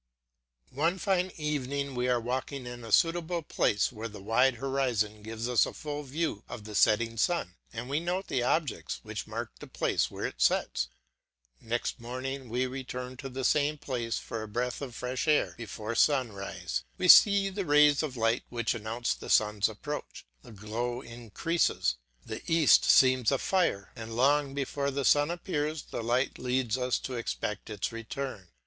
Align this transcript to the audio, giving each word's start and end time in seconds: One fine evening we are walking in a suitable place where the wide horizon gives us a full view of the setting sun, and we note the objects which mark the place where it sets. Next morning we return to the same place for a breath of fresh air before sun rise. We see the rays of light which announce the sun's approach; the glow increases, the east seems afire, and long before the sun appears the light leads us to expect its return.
One 0.73 0.97
fine 0.97 1.31
evening 1.37 1.93
we 1.93 2.07
are 2.09 2.19
walking 2.19 2.65
in 2.65 2.83
a 2.83 2.91
suitable 2.91 3.43
place 3.43 3.91
where 3.91 4.07
the 4.07 4.19
wide 4.19 4.55
horizon 4.55 5.21
gives 5.21 5.47
us 5.47 5.63
a 5.67 5.75
full 5.75 6.01
view 6.01 6.43
of 6.49 6.63
the 6.63 6.73
setting 6.73 7.17
sun, 7.17 7.53
and 7.71 7.87
we 7.87 7.99
note 7.99 8.25
the 8.25 8.41
objects 8.41 8.99
which 9.03 9.27
mark 9.27 9.51
the 9.59 9.67
place 9.67 10.09
where 10.09 10.25
it 10.25 10.41
sets. 10.41 10.87
Next 11.61 11.99
morning 11.99 12.49
we 12.49 12.65
return 12.65 13.15
to 13.17 13.29
the 13.29 13.43
same 13.45 13.77
place 13.77 14.17
for 14.17 14.41
a 14.41 14.47
breath 14.47 14.81
of 14.81 14.95
fresh 14.95 15.27
air 15.27 15.53
before 15.55 15.93
sun 15.93 16.31
rise. 16.31 16.83
We 16.97 17.07
see 17.07 17.49
the 17.49 17.63
rays 17.67 18.01
of 18.01 18.17
light 18.17 18.41
which 18.49 18.73
announce 18.73 19.13
the 19.13 19.29
sun's 19.29 19.69
approach; 19.69 20.25
the 20.41 20.51
glow 20.51 21.01
increases, 21.01 21.97
the 22.25 22.41
east 22.51 22.85
seems 22.85 23.31
afire, 23.31 23.91
and 23.95 24.15
long 24.15 24.55
before 24.55 24.89
the 24.89 25.05
sun 25.05 25.29
appears 25.29 25.83
the 25.83 26.01
light 26.01 26.39
leads 26.39 26.75
us 26.75 26.97
to 27.01 27.13
expect 27.13 27.69
its 27.69 27.91
return. 27.91 28.47